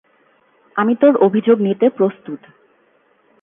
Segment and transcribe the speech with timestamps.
[0.75, 2.41] আমি তোর অভিযোগ নিতে প্রস্তুত।